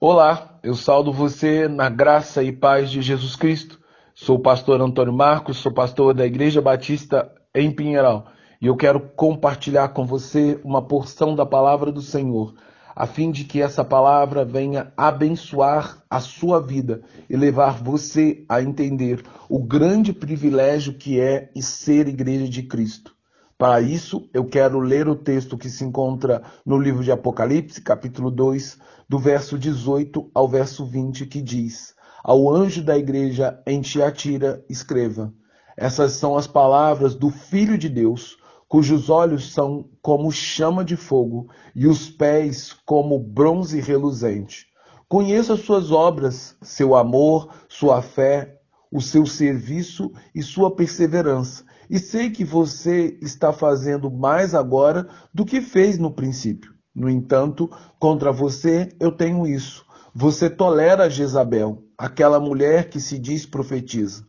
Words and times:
Olá, 0.00 0.60
eu 0.62 0.76
saldo 0.76 1.12
você 1.12 1.66
na 1.66 1.88
graça 1.88 2.40
e 2.40 2.52
paz 2.52 2.88
de 2.88 3.02
Jesus 3.02 3.34
Cristo. 3.34 3.80
Sou 4.14 4.36
o 4.36 4.40
pastor 4.40 4.80
Antônio 4.80 5.12
Marcos, 5.12 5.56
sou 5.56 5.74
pastor 5.74 6.14
da 6.14 6.24
Igreja 6.24 6.62
Batista 6.62 7.28
em 7.52 7.68
Pinheiral 7.68 8.28
e 8.62 8.68
eu 8.68 8.76
quero 8.76 9.00
compartilhar 9.16 9.88
com 9.88 10.06
você 10.06 10.60
uma 10.62 10.80
porção 10.80 11.34
da 11.34 11.44
palavra 11.44 11.90
do 11.90 12.00
Senhor, 12.00 12.54
a 12.94 13.08
fim 13.08 13.32
de 13.32 13.42
que 13.42 13.60
essa 13.60 13.84
palavra 13.84 14.44
venha 14.44 14.92
abençoar 14.96 16.00
a 16.08 16.20
sua 16.20 16.60
vida 16.64 17.02
e 17.28 17.36
levar 17.36 17.82
você 17.82 18.44
a 18.48 18.62
entender 18.62 19.24
o 19.48 19.58
grande 19.58 20.12
privilégio 20.12 20.94
que 20.94 21.18
é 21.18 21.50
ser 21.56 22.06
igreja 22.06 22.48
de 22.48 22.62
Cristo. 22.62 23.17
Para 23.58 23.80
isso, 23.80 24.30
eu 24.32 24.44
quero 24.44 24.78
ler 24.78 25.08
o 25.08 25.16
texto 25.16 25.58
que 25.58 25.68
se 25.68 25.84
encontra 25.84 26.44
no 26.64 26.78
livro 26.78 27.02
de 27.02 27.10
Apocalipse, 27.10 27.82
capítulo 27.82 28.30
2, 28.30 28.78
do 29.08 29.18
verso 29.18 29.58
18 29.58 30.30
ao 30.32 30.46
verso 30.46 30.86
20, 30.86 31.26
que 31.26 31.42
diz: 31.42 31.92
Ao 32.22 32.48
anjo 32.48 32.84
da 32.84 32.96
igreja 32.96 33.60
em 33.66 33.80
Tiatira, 33.80 34.64
escreva: 34.70 35.34
Essas 35.76 36.12
são 36.12 36.38
as 36.38 36.46
palavras 36.46 37.16
do 37.16 37.30
Filho 37.30 37.76
de 37.76 37.88
Deus, 37.88 38.36
cujos 38.68 39.10
olhos 39.10 39.52
são 39.52 39.90
como 40.00 40.30
chama 40.30 40.84
de 40.84 40.94
fogo 40.94 41.48
e 41.74 41.88
os 41.88 42.08
pés 42.08 42.72
como 42.86 43.18
bronze 43.18 43.80
reluzente. 43.80 44.68
Conheço 45.08 45.52
as 45.52 45.62
suas 45.62 45.90
obras, 45.90 46.54
seu 46.62 46.94
amor, 46.94 47.52
sua 47.68 48.02
fé, 48.02 48.60
o 48.88 49.00
seu 49.00 49.26
serviço 49.26 50.12
e 50.32 50.44
sua 50.44 50.76
perseverança 50.76 51.64
e 51.88 51.98
sei 51.98 52.30
que 52.30 52.44
você 52.44 53.18
está 53.22 53.52
fazendo 53.52 54.10
mais 54.10 54.54
agora 54.54 55.08
do 55.32 55.44
que 55.44 55.60
fez 55.60 55.98
no 55.98 56.10
princípio. 56.10 56.74
No 56.94 57.08
entanto, 57.08 57.70
contra 57.98 58.32
você 58.32 58.94
eu 59.00 59.12
tenho 59.12 59.46
isso. 59.46 59.84
Você 60.14 60.50
tolera 60.50 61.08
Jezabel, 61.08 61.84
aquela 61.96 62.40
mulher 62.40 62.90
que 62.90 63.00
se 63.00 63.18
diz 63.18 63.46
profetiza. 63.46 64.26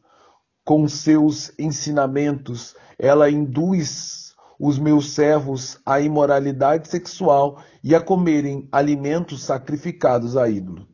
Com 0.64 0.88
seus 0.88 1.52
ensinamentos, 1.58 2.76
ela 2.98 3.30
induz 3.30 4.36
os 4.60 4.78
meus 4.78 5.14
servos 5.14 5.80
à 5.86 6.02
imoralidade 6.02 6.90
sexual 6.90 7.64
e 7.84 7.96
a 7.96 8.02
comerem 8.02 8.68
alimentos 8.72 9.44
sacrificados 9.44 10.36
a 10.36 10.50
ídolo. 10.50 10.86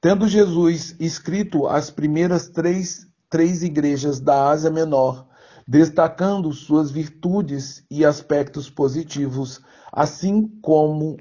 Tendo 0.00 0.26
Jesus 0.26 0.96
escrito 0.98 1.66
as 1.66 1.90
primeiras 1.90 2.48
três, 2.48 3.06
três 3.28 3.62
igrejas 3.62 4.18
da 4.18 4.48
Ásia 4.48 4.70
Menor, 4.70 5.25
destacando 5.66 6.52
suas 6.52 6.90
virtudes 6.90 7.84
e 7.90 8.04
aspectos 8.04 8.70
positivos, 8.70 9.60
assim 9.92 10.46
como 10.62 11.16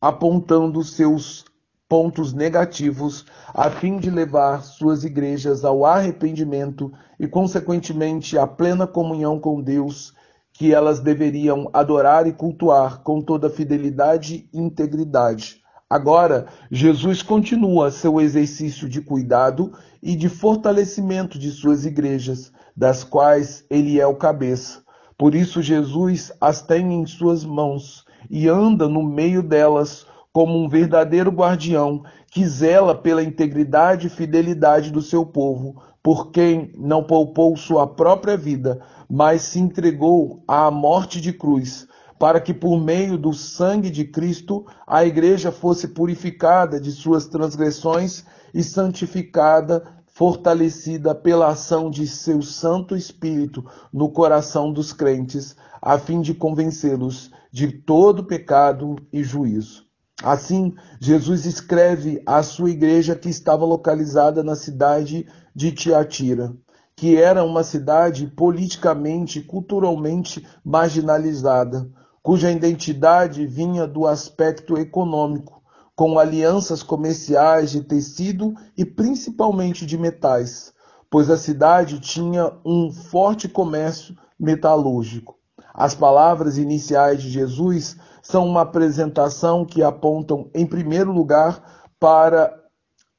apontando 0.00 0.84
seus 0.84 1.44
pontos 1.88 2.34
negativos, 2.34 3.24
a 3.54 3.70
fim 3.70 3.96
de 3.96 4.10
levar 4.10 4.62
suas 4.62 5.04
igrejas 5.04 5.64
ao 5.64 5.86
arrependimento 5.86 6.92
e, 7.18 7.26
consequentemente, 7.26 8.36
à 8.36 8.46
plena 8.46 8.86
comunhão 8.86 9.40
com 9.40 9.62
Deus, 9.62 10.12
que 10.52 10.74
elas 10.74 11.00
deveriam 11.00 11.70
adorar 11.72 12.26
e 12.26 12.32
cultuar 12.32 13.02
com 13.02 13.22
toda 13.22 13.48
fidelidade 13.48 14.48
e 14.52 14.58
integridade 14.58 15.62
Agora, 15.90 16.48
Jesus 16.70 17.22
continua 17.22 17.90
seu 17.90 18.20
exercício 18.20 18.86
de 18.86 19.00
cuidado 19.00 19.72
e 20.02 20.14
de 20.14 20.28
fortalecimento 20.28 21.38
de 21.38 21.50
suas 21.50 21.86
igrejas, 21.86 22.52
das 22.76 23.02
quais 23.02 23.64
ele 23.70 23.98
é 23.98 24.06
o 24.06 24.14
cabeça. 24.14 24.82
Por 25.16 25.34
isso, 25.34 25.62
Jesus 25.62 26.30
as 26.38 26.60
tem 26.60 26.92
em 26.92 27.06
suas 27.06 27.42
mãos 27.42 28.04
e 28.28 28.46
anda 28.48 28.86
no 28.86 29.02
meio 29.02 29.42
delas 29.42 30.06
como 30.30 30.62
um 30.62 30.68
verdadeiro 30.68 31.30
guardião 31.30 32.02
que 32.30 32.46
zela 32.46 32.94
pela 32.94 33.22
integridade 33.22 34.08
e 34.08 34.10
fidelidade 34.10 34.90
do 34.90 35.00
seu 35.00 35.24
povo, 35.24 35.82
por 36.02 36.30
quem 36.30 36.70
não 36.76 37.02
poupou 37.02 37.56
sua 37.56 37.86
própria 37.86 38.36
vida, 38.36 38.78
mas 39.08 39.40
se 39.40 39.58
entregou 39.58 40.44
à 40.46 40.70
morte 40.70 41.18
de 41.18 41.32
cruz 41.32 41.88
para 42.18 42.40
que 42.40 42.52
por 42.52 42.80
meio 42.80 43.16
do 43.16 43.32
sangue 43.32 43.90
de 43.90 44.04
Cristo 44.04 44.66
a 44.86 45.04
igreja 45.04 45.52
fosse 45.52 45.88
purificada 45.88 46.80
de 46.80 46.90
suas 46.90 47.26
transgressões 47.26 48.24
e 48.52 48.62
santificada, 48.62 49.84
fortalecida 50.06 51.14
pela 51.14 51.48
ação 51.48 51.90
de 51.90 52.06
seu 52.06 52.42
Santo 52.42 52.96
Espírito 52.96 53.64
no 53.92 54.10
coração 54.10 54.72
dos 54.72 54.92
crentes, 54.92 55.54
a 55.80 55.96
fim 55.98 56.20
de 56.20 56.34
convencê-los 56.34 57.30
de 57.52 57.70
todo 57.70 58.24
pecado 58.24 58.96
e 59.12 59.22
juízo. 59.22 59.86
Assim, 60.20 60.74
Jesus 61.00 61.46
escreve 61.46 62.20
à 62.26 62.42
sua 62.42 62.70
igreja 62.70 63.14
que 63.14 63.28
estava 63.28 63.64
localizada 63.64 64.42
na 64.42 64.56
cidade 64.56 65.24
de 65.54 65.70
Tiatira 65.70 66.52
que 66.98 67.16
era 67.16 67.44
uma 67.44 67.62
cidade 67.62 68.26
politicamente 68.26 69.38
e 69.38 69.42
culturalmente 69.44 70.44
marginalizada, 70.64 71.88
cuja 72.28 72.50
identidade 72.50 73.46
vinha 73.46 73.86
do 73.86 74.06
aspecto 74.06 74.76
econômico, 74.76 75.62
com 75.96 76.18
alianças 76.18 76.82
comerciais 76.82 77.70
de 77.70 77.80
tecido 77.80 78.52
e 78.76 78.84
principalmente 78.84 79.86
de 79.86 79.96
metais, 79.96 80.74
pois 81.08 81.30
a 81.30 81.38
cidade 81.38 81.98
tinha 81.98 82.52
um 82.66 82.92
forte 82.92 83.48
comércio 83.48 84.14
metalúrgico. 84.38 85.38
As 85.72 85.94
palavras 85.94 86.58
iniciais 86.58 87.22
de 87.22 87.30
Jesus 87.30 87.96
são 88.22 88.46
uma 88.46 88.60
apresentação 88.60 89.64
que 89.64 89.82
apontam, 89.82 90.50
em 90.54 90.66
primeiro 90.66 91.10
lugar, 91.10 91.88
para 91.98 92.54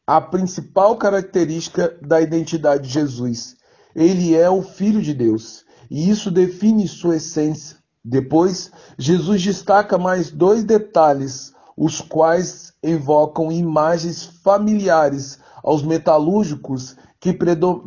a 0.05 0.21
principal 0.21 0.95
característica 0.97 1.97
da 1.99 2.21
identidade 2.21 2.83
de 2.83 2.93
Jesus. 2.93 3.55
Ele 3.95 4.35
é 4.35 4.51
o 4.51 4.61
Filho 4.61 5.01
de 5.01 5.15
Deus, 5.15 5.65
e 5.89 6.11
isso 6.11 6.29
define 6.29 6.87
sua 6.87 7.15
essência, 7.15 7.78
depois, 8.09 8.71
Jesus 8.97 9.39
destaca 9.43 9.95
mais 9.95 10.31
dois 10.31 10.63
detalhes, 10.63 11.53
os 11.77 12.01
quais 12.01 12.73
evocam 12.81 13.51
imagens 13.51 14.23
familiares 14.43 15.37
aos 15.63 15.83
metalúrgicos 15.83 16.95
que, 17.19 17.37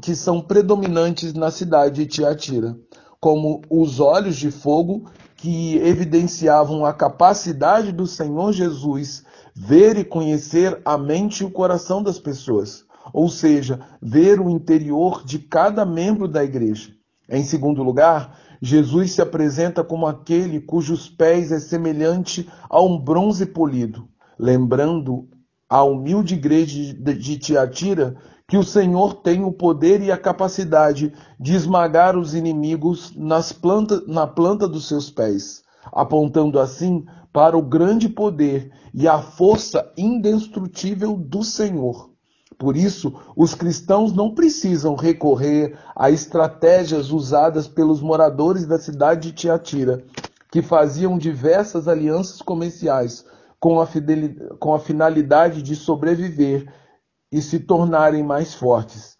que 0.01 0.15
são 0.15 0.41
predominantes 0.41 1.35
na 1.35 1.51
cidade 1.51 2.05
de 2.05 2.07
Tiatira, 2.07 2.79
como 3.19 3.63
os 3.69 3.99
olhos 3.99 4.37
de 4.37 4.53
fogo 4.53 5.11
que 5.37 5.77
evidenciavam 5.79 6.87
a 6.87 6.93
capacidade 6.93 7.91
do 7.91 8.07
Senhor 8.07 8.53
Jesus 8.53 9.25
ver 9.53 9.99
e 9.99 10.05
conhecer 10.05 10.81
a 10.85 10.97
mente 10.97 11.41
e 11.41 11.45
o 11.45 11.51
coração 11.51 12.01
das 12.01 12.21
pessoas, 12.21 12.85
ou 13.13 13.29
seja, 13.29 13.81
ver 14.01 14.41
o 14.41 14.49
interior 14.49 15.25
de 15.25 15.41
cada 15.41 15.85
membro 15.85 16.29
da 16.29 16.45
igreja. 16.45 16.93
Em 17.33 17.43
segundo 17.45 17.83
lugar, 17.83 18.37
Jesus 18.61 19.13
se 19.13 19.23
apresenta 19.23 19.83
como 19.83 20.07
aquele 20.07 20.61
cujos 20.61 21.09
pés 21.09 21.51
é 21.51 21.59
semelhante 21.59 22.47
a 22.69 22.79
um 22.83 22.99
bronze 22.99 23.47
polido, 23.47 24.07
lembrando 24.39 25.27
a 25.67 25.83
humilde 25.83 26.35
igreja 26.35 26.93
de 26.93 27.39
Tiatira 27.39 28.15
que 28.47 28.59
o 28.59 28.63
Senhor 28.63 29.15
tem 29.15 29.43
o 29.43 29.51
poder 29.51 30.03
e 30.03 30.13
a 30.13 30.19
capacidade 30.19 31.15
de 31.41 31.55
esmagar 31.55 32.19
os 32.19 32.35
inimigos 32.35 33.15
planta, 33.63 34.03
na 34.07 34.27
planta 34.27 34.69
dos 34.69 34.87
seus 34.87 35.09
pés, 35.09 35.63
apontando 35.91 36.61
assim 36.61 37.07
para 37.33 37.57
o 37.57 37.63
grande 37.63 38.11
poder 38.11 38.71
e 38.93 39.09
a 39.09 39.23
força 39.23 39.91
indestrutível 39.97 41.17
do 41.17 41.43
Senhor. 41.43 42.12
Por 42.59 42.77
isso, 42.77 43.13
os 43.37 43.55
cristãos 43.55 44.13
não 44.13 44.35
precisam 44.35 44.95
recorrer 44.95 45.79
a 45.97 46.11
estratégias 46.11 47.11
usadas 47.11 47.67
pelos 47.67 48.01
moradores 48.01 48.67
da 48.67 48.79
cidade 48.79 49.31
de 49.31 49.35
Tiatira, 49.35 50.05
que 50.51 50.63
faziam 50.63 51.19
diversas 51.19 51.89
alianças 51.89 52.43
comerciais 52.43 53.25
com 53.59 53.81
a, 53.81 53.89
com 54.59 54.75
a 54.75 54.79
finalidade 54.79 55.63
de 55.63 55.75
sobreviver 55.75 56.73
e 57.31 57.41
se 57.41 57.61
tornarem 57.61 58.23
mais 58.23 58.55
fortes. 58.55 59.17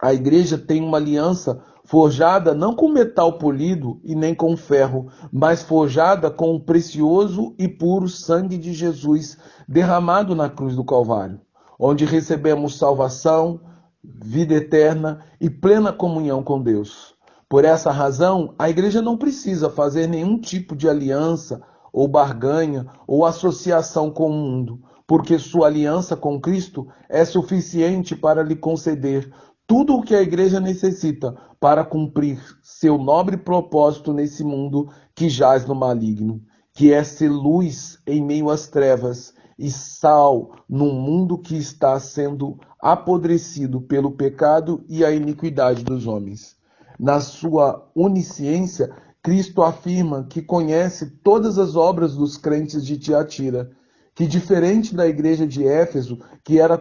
A 0.00 0.12
igreja 0.14 0.56
tem 0.56 0.82
uma 0.82 0.96
aliança 0.96 1.62
forjada 1.84 2.54
não 2.54 2.74
com 2.74 2.88
metal 2.88 3.38
polido 3.38 4.00
e 4.02 4.14
nem 4.14 4.34
com 4.34 4.56
ferro, 4.56 5.08
mas 5.32 5.62
forjada 5.62 6.30
com 6.30 6.54
o 6.54 6.60
precioso 6.64 7.54
e 7.58 7.68
puro 7.68 8.08
sangue 8.08 8.56
de 8.56 8.72
Jesus 8.72 9.36
derramado 9.68 10.34
na 10.34 10.48
cruz 10.48 10.74
do 10.74 10.84
Calvário 10.84 11.40
onde 11.78 12.04
recebemos 12.04 12.78
salvação, 12.78 13.60
vida 14.02 14.54
eterna 14.54 15.20
e 15.40 15.48
plena 15.48 15.92
comunhão 15.92 16.42
com 16.42 16.60
Deus. 16.60 17.14
Por 17.48 17.64
essa 17.64 17.90
razão, 17.90 18.54
a 18.58 18.70
igreja 18.70 19.02
não 19.02 19.16
precisa 19.16 19.68
fazer 19.68 20.06
nenhum 20.06 20.38
tipo 20.38 20.74
de 20.74 20.88
aliança 20.88 21.62
ou 21.92 22.08
barganha 22.08 22.86
ou 23.06 23.26
associação 23.26 24.10
com 24.10 24.30
o 24.30 24.32
mundo, 24.32 24.80
porque 25.06 25.38
sua 25.38 25.66
aliança 25.66 26.16
com 26.16 26.40
Cristo 26.40 26.88
é 27.08 27.24
suficiente 27.24 28.16
para 28.16 28.42
lhe 28.42 28.56
conceder 28.56 29.30
tudo 29.66 29.96
o 29.96 30.02
que 30.02 30.14
a 30.14 30.22
igreja 30.22 30.58
necessita 30.58 31.36
para 31.60 31.84
cumprir 31.84 32.40
seu 32.62 32.98
nobre 32.98 33.36
propósito 33.36 34.12
nesse 34.12 34.42
mundo 34.42 34.88
que 35.14 35.28
jaz 35.28 35.66
no 35.66 35.74
maligno. 35.74 36.40
que 36.74 36.90
é 36.90 37.04
ser 37.04 37.28
luz 37.28 37.98
em 38.06 38.24
meio 38.24 38.48
às 38.48 38.66
trevas 38.66 39.34
e 39.62 39.70
sal 39.70 40.56
num 40.68 40.92
mundo 40.92 41.38
que 41.38 41.56
está 41.56 41.98
sendo 42.00 42.58
apodrecido 42.80 43.80
pelo 43.80 44.10
pecado 44.10 44.82
e 44.88 45.04
a 45.04 45.12
iniquidade 45.12 45.84
dos 45.84 46.04
homens. 46.04 46.56
Na 46.98 47.20
sua 47.20 47.88
onisciência, 47.94 48.92
Cristo 49.22 49.62
afirma 49.62 50.26
que 50.28 50.42
conhece 50.42 51.06
todas 51.22 51.58
as 51.58 51.76
obras 51.76 52.16
dos 52.16 52.36
crentes 52.36 52.84
de 52.84 52.98
Tiatira, 52.98 53.70
que 54.16 54.26
diferente 54.26 54.96
da 54.96 55.06
igreja 55.06 55.46
de 55.46 55.64
Éfeso, 55.64 56.18
que 56.42 56.58
era 56.58 56.74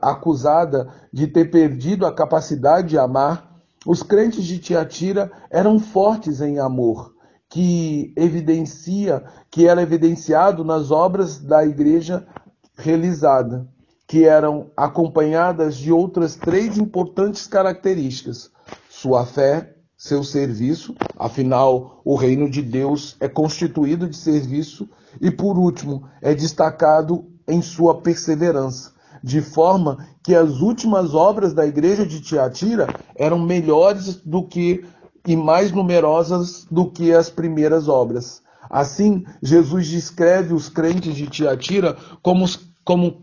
acusada 0.00 0.88
de 1.12 1.26
ter 1.26 1.50
perdido 1.50 2.06
a 2.06 2.14
capacidade 2.14 2.88
de 2.88 2.98
amar, 2.98 3.60
os 3.86 4.02
crentes 4.02 4.44
de 4.44 4.58
Tiatira 4.58 5.30
eram 5.50 5.78
fortes 5.78 6.40
em 6.40 6.58
amor, 6.58 7.11
que 7.52 8.14
evidencia, 8.16 9.22
que 9.50 9.68
era 9.68 9.82
evidenciado 9.82 10.64
nas 10.64 10.90
obras 10.90 11.38
da 11.38 11.62
igreja 11.62 12.26
realizada, 12.74 13.68
que 14.08 14.24
eram 14.24 14.70
acompanhadas 14.74 15.76
de 15.76 15.92
outras 15.92 16.34
três 16.34 16.78
importantes 16.78 17.46
características: 17.46 18.50
sua 18.88 19.26
fé, 19.26 19.74
seu 19.98 20.24
serviço, 20.24 20.94
afinal, 21.14 22.00
o 22.06 22.16
reino 22.16 22.48
de 22.50 22.62
Deus 22.62 23.18
é 23.20 23.28
constituído 23.28 24.08
de 24.08 24.16
serviço, 24.16 24.88
e 25.20 25.30
por 25.30 25.58
último, 25.58 26.08
é 26.22 26.34
destacado 26.34 27.26
em 27.46 27.60
sua 27.60 28.00
perseverança, 28.00 28.92
de 29.22 29.42
forma 29.42 30.08
que 30.24 30.34
as 30.34 30.62
últimas 30.62 31.12
obras 31.12 31.52
da 31.52 31.66
igreja 31.66 32.06
de 32.06 32.22
Tiatira 32.22 32.86
eram 33.14 33.38
melhores 33.38 34.16
do 34.16 34.42
que 34.48 34.86
e 35.26 35.36
mais 35.36 35.72
numerosas 35.72 36.66
do 36.70 36.90
que 36.90 37.12
as 37.12 37.30
primeiras 37.30 37.88
obras. 37.88 38.42
Assim, 38.68 39.24
Jesus 39.42 39.88
descreve 39.88 40.54
os 40.54 40.68
crentes 40.68 41.14
de 41.14 41.26
Tiatira 41.26 41.96
como, 42.22 42.46
como, 42.84 43.22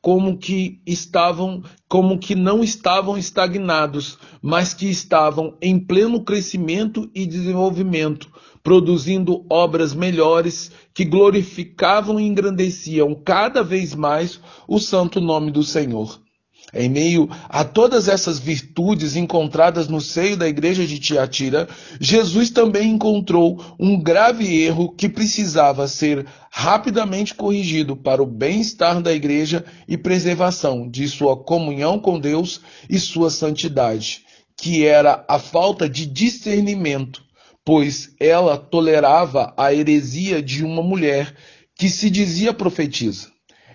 como 0.00 0.38
que 0.38 0.80
estavam, 0.86 1.62
como 1.88 2.18
que 2.18 2.34
não 2.34 2.64
estavam 2.64 3.18
estagnados, 3.18 4.18
mas 4.40 4.72
que 4.72 4.88
estavam 4.88 5.56
em 5.60 5.78
pleno 5.78 6.24
crescimento 6.24 7.10
e 7.14 7.26
desenvolvimento, 7.26 8.28
produzindo 8.62 9.44
obras 9.50 9.92
melhores 9.94 10.70
que 10.94 11.04
glorificavam 11.04 12.18
e 12.18 12.26
engrandeciam 12.26 13.14
cada 13.14 13.62
vez 13.62 13.94
mais 13.94 14.40
o 14.66 14.78
santo 14.78 15.20
nome 15.20 15.50
do 15.50 15.62
Senhor. 15.62 16.20
Em 16.72 16.88
meio 16.88 17.28
a 17.48 17.64
todas 17.64 18.06
essas 18.06 18.38
virtudes 18.38 19.16
encontradas 19.16 19.88
no 19.88 20.00
seio 20.00 20.36
da 20.36 20.48
igreja 20.48 20.86
de 20.86 21.00
Tiatira, 21.00 21.68
Jesus 22.00 22.50
também 22.50 22.90
encontrou 22.90 23.64
um 23.78 24.00
grave 24.00 24.62
erro 24.62 24.94
que 24.94 25.08
precisava 25.08 25.88
ser 25.88 26.26
rapidamente 26.50 27.34
corrigido 27.34 27.96
para 27.96 28.22
o 28.22 28.26
bem-estar 28.26 29.02
da 29.02 29.12
igreja 29.12 29.64
e 29.88 29.96
preservação 29.96 30.88
de 30.88 31.08
sua 31.08 31.36
comunhão 31.36 31.98
com 31.98 32.20
Deus 32.20 32.60
e 32.88 32.98
sua 33.00 33.30
santidade, 33.30 34.24
que 34.56 34.84
era 34.84 35.24
a 35.28 35.38
falta 35.38 35.88
de 35.88 36.06
discernimento, 36.06 37.22
pois 37.64 38.14
ela 38.20 38.56
tolerava 38.56 39.52
a 39.56 39.74
heresia 39.74 40.40
de 40.40 40.64
uma 40.64 40.82
mulher 40.82 41.34
que 41.76 41.88
se 41.88 42.08
dizia 42.10 42.52
profetisa. 42.52 43.28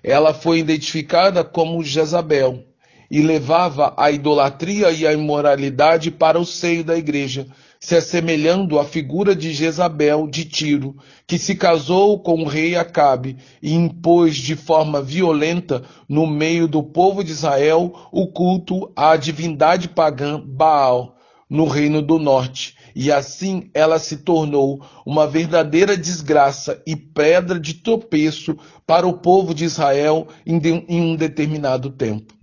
Ela 0.03 0.33
foi 0.33 0.59
identificada 0.59 1.43
como 1.43 1.83
Jezabel 1.83 2.64
e 3.09 3.21
levava 3.21 3.93
a 3.97 4.11
idolatria 4.11 4.91
e 4.91 5.05
a 5.05 5.13
imoralidade 5.13 6.11
para 6.11 6.39
o 6.39 6.45
seio 6.45 6.83
da 6.83 6.97
igreja, 6.97 7.47
se 7.79 7.95
assemelhando 7.95 8.79
à 8.79 8.83
figura 8.83 9.35
de 9.35 9.53
Jezabel 9.53 10.27
de 10.27 10.45
Tiro, 10.45 10.95
que 11.27 11.37
se 11.37 11.55
casou 11.55 12.19
com 12.19 12.41
o 12.41 12.47
rei 12.47 12.75
Acabe 12.75 13.37
e 13.61 13.73
impôs 13.73 14.35
de 14.35 14.55
forma 14.55 15.01
violenta 15.01 15.83
no 16.09 16.25
meio 16.25 16.67
do 16.67 16.81
povo 16.81 17.23
de 17.23 17.31
Israel 17.31 17.93
o 18.11 18.27
culto 18.27 18.91
à 18.95 19.15
divindade 19.15 19.89
pagã 19.89 20.41
Baal 20.43 21.15
no 21.49 21.67
reino 21.67 22.01
do 22.01 22.17
norte. 22.17 22.75
E 22.95 23.11
assim 23.11 23.69
ela 23.73 23.99
se 23.99 24.17
tornou 24.17 24.81
uma 25.05 25.27
verdadeira 25.27 25.97
desgraça 25.97 26.81
e 26.87 26.95
pedra 26.95 27.59
de 27.59 27.75
tropeço 27.75 28.57
para 28.85 29.05
o 29.05 29.19
povo 29.19 29.53
de 29.53 29.65
Israel 29.65 30.27
em 30.45 31.01
um 31.01 31.15
determinado 31.15 31.89
tempo. 31.89 32.34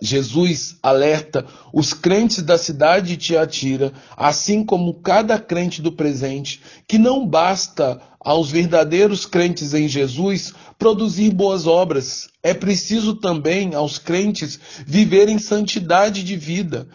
Jesus 0.00 0.76
alerta 0.82 1.46
os 1.72 1.94
crentes 1.94 2.42
da 2.42 2.58
cidade 2.58 3.08
de 3.08 3.16
Tiatira, 3.16 3.92
assim 4.16 4.64
como 4.64 4.94
cada 4.94 5.38
crente 5.38 5.80
do 5.80 5.90
presente, 5.90 6.60
que 6.86 6.98
não 6.98 7.26
basta 7.26 8.00
aos 8.20 8.50
verdadeiros 8.50 9.24
crentes 9.24 9.72
em 9.72 9.88
Jesus 9.88 10.52
produzir 10.78 11.32
boas 11.32 11.66
obras, 11.66 12.28
é 12.42 12.52
preciso 12.52 13.14
também 13.14 13.74
aos 13.74 13.98
crentes 13.98 14.58
viverem 14.84 15.38
santidade 15.38 16.22
de 16.22 16.36
vida, 16.36 16.88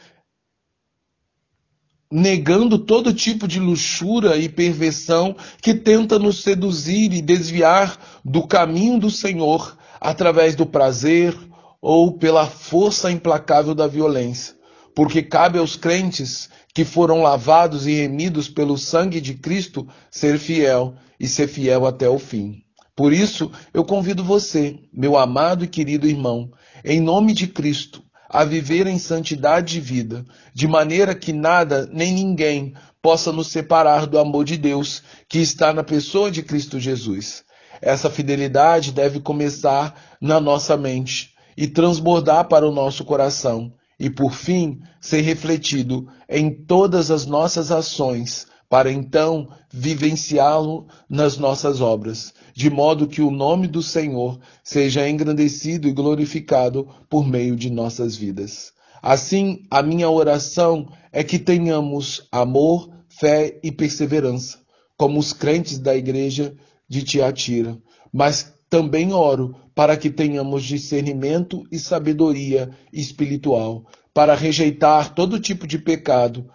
negando 2.12 2.77
todo 2.77 3.13
tipo 3.13 3.47
de 3.47 3.59
luxúria 3.59 4.36
e 4.36 4.50
perversão 4.50 5.36
que 5.62 5.74
tenta 5.74 6.19
nos 6.19 6.44
seduzir 6.44 7.13
e 7.13 7.21
desviar 7.21 7.97
do 8.24 8.45
caminho 8.45 9.00
do 9.00 9.09
Senhor 9.09 9.77
através 10.00 10.56
do 10.56 10.65
prazer, 10.65 11.33
ou 11.81 12.18
pela 12.18 12.45
força 12.45 13.12
implacável 13.12 13.74
da 13.74 13.88
violência, 13.88 14.56
porque 14.95 15.22
cabe 15.22 15.57
aos 15.57 15.75
crentes 15.75 16.50
que 16.74 16.86
foram 16.86 17.22
lavados 17.22 17.88
e 17.88 17.94
remidos 17.94 18.48
pelo 18.48 18.78
sangue 18.78 19.19
de 19.19 19.33
Cristo 19.33 19.88
ser 20.10 20.38
fiel 20.38 20.94
e 21.19 21.28
ser 21.28 21.48
fiel 21.48 21.86
até 21.86 22.07
o 22.07 22.19
fim. 22.19 22.63
Por 22.95 23.12
isso, 23.12 23.51
eu 23.74 23.83
convido 23.83 24.24
você, 24.24 24.78
meu 24.94 25.18
amado 25.18 25.63
e 25.63 25.68
querido 25.68 26.07
irmão, 26.07 26.51
em 26.83 27.00
nome 27.00 27.33
de 27.33 27.48
Cristo, 27.48 28.04
a 28.30 28.45
viver 28.45 28.86
em 28.88 29.00
santidade 29.00 29.74
de 29.74 29.81
vida, 29.81 30.25
de 30.54 30.68
maneira 30.68 31.16
que 31.16 31.33
nada 31.33 31.89
nem 31.92 32.13
ninguém 32.13 32.74
possa 33.01 33.31
nos 33.31 33.48
separar 33.48 34.06
do 34.06 34.19
amor 34.19 34.45
de 34.45 34.56
Deus 34.56 35.01
que 35.28 35.39
está 35.39 35.74
na 35.74 35.83
pessoa 35.83 36.30
de 36.30 36.44
Cristo 36.44 36.80
Jesus. 36.80 37.44
Essa 37.81 38.10
fidelidade 38.10 38.92
deve 38.92 39.19
começar 39.19 40.16
na 40.22 40.39
nossa 40.39 40.78
mente, 40.78 41.31
e 41.56 41.68
transbordar 41.68 42.48
para 42.48 42.68
o 42.68 42.71
nosso 42.71 43.03
coração, 43.03 43.74
e 44.00 44.09
por 44.09 44.33
fim 44.33 44.81
ser 45.00 45.21
refletido 45.21 46.07
em 46.27 46.50
todas 46.51 47.12
as 47.12 47.25
nossas 47.25 47.71
ações, 47.71 48.48
para 48.69 48.92
então 48.92 49.50
vivenciá-lo 49.69 50.88
nas 51.09 51.38
nossas 51.38 51.81
obras, 51.81 52.33
de 52.53 52.69
modo 52.69 53.07
que 53.07 53.21
o 53.21 53.30
nome 53.30 53.68
do 53.68 53.83
Senhor 53.83 54.40
seja 54.64 55.07
engrandecido 55.07 55.87
e 55.87 55.94
glorificado 55.94 56.87
por 57.09 57.28
meio 57.28 57.56
de 57.56 57.69
nossas 57.69 58.16
vidas. 58.16 58.71
Assim, 59.02 59.66
a 59.69 59.81
minha 59.81 60.09
oração 60.09 60.87
é 61.11 61.23
que 61.23 61.37
tenhamos 61.37 62.28
amor, 62.31 62.90
fé 63.09 63.59
e 63.61 63.71
perseverança, 63.71 64.59
como 64.97 65.19
os 65.19 65.33
crentes 65.33 65.78
da 65.78 65.95
igreja 65.95 66.56
de 66.87 67.04
Tiatira, 67.04 67.78
mas 68.14 68.54
também 68.71 69.11
oro 69.11 69.54
para 69.75 69.97
que 69.97 70.09
tenhamos 70.09 70.63
discernimento 70.63 71.68
e 71.69 71.78
sabedoria 71.78 72.71
espiritual, 72.94 73.85
para 74.13 74.33
rejeitar 74.33 75.13
todo 75.13 75.42
tipo 75.42 75.68
de 75.68 75.78
pecado 75.78 76.49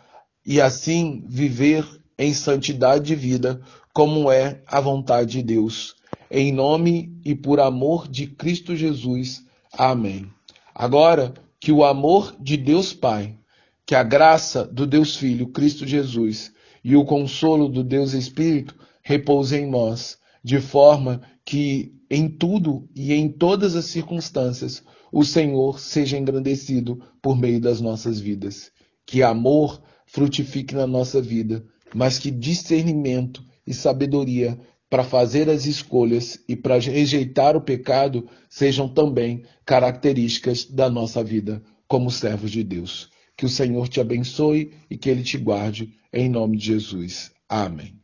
e 0.44 0.58
assim 0.58 1.22
viver 1.28 1.86
em 2.18 2.32
santidade 2.32 3.04
de 3.04 3.14
vida, 3.14 3.60
como 3.92 4.32
é 4.32 4.62
a 4.66 4.80
vontade 4.80 5.32
de 5.32 5.42
Deus. 5.42 5.94
Em 6.30 6.50
nome 6.50 7.12
e 7.22 7.34
por 7.34 7.60
amor 7.60 8.08
de 8.08 8.26
Cristo 8.26 8.74
Jesus. 8.74 9.44
Amém. 9.70 10.26
Agora, 10.74 11.34
que 11.60 11.70
o 11.70 11.84
amor 11.84 12.34
de 12.40 12.56
Deus 12.56 12.94
Pai, 12.94 13.36
que 13.84 13.94
a 13.94 14.02
graça 14.02 14.64
do 14.64 14.86
Deus 14.86 15.16
Filho, 15.16 15.48
Cristo 15.48 15.86
Jesus, 15.86 16.50
e 16.82 16.96
o 16.96 17.04
consolo 17.04 17.68
do 17.68 17.84
Deus 17.84 18.14
Espírito 18.14 18.74
repousem 19.02 19.64
em 19.64 19.70
nós, 19.70 20.18
de 20.46 20.60
forma 20.60 21.22
que 21.44 21.92
em 22.08 22.28
tudo 22.28 22.88
e 22.94 23.12
em 23.12 23.28
todas 23.28 23.74
as 23.74 23.86
circunstâncias 23.86 24.80
o 25.10 25.24
Senhor 25.24 25.80
seja 25.80 26.16
engrandecido 26.16 27.02
por 27.20 27.36
meio 27.36 27.60
das 27.60 27.80
nossas 27.80 28.20
vidas. 28.20 28.70
Que 29.04 29.24
amor 29.24 29.82
frutifique 30.06 30.72
na 30.72 30.86
nossa 30.86 31.20
vida, 31.20 31.64
mas 31.92 32.20
que 32.20 32.30
discernimento 32.30 33.42
e 33.66 33.74
sabedoria 33.74 34.56
para 34.88 35.02
fazer 35.02 35.50
as 35.50 35.66
escolhas 35.66 36.38
e 36.48 36.54
para 36.54 36.78
rejeitar 36.78 37.56
o 37.56 37.60
pecado 37.60 38.28
sejam 38.48 38.88
também 38.88 39.42
características 39.64 40.64
da 40.64 40.88
nossa 40.88 41.24
vida 41.24 41.60
como 41.88 42.08
servos 42.08 42.52
de 42.52 42.62
Deus. 42.62 43.10
Que 43.36 43.46
o 43.46 43.48
Senhor 43.48 43.88
te 43.88 44.00
abençoe 44.00 44.74
e 44.88 44.96
que 44.96 45.10
ele 45.10 45.24
te 45.24 45.38
guarde, 45.38 45.92
em 46.12 46.28
nome 46.28 46.56
de 46.56 46.66
Jesus. 46.66 47.32
Amém. 47.48 47.96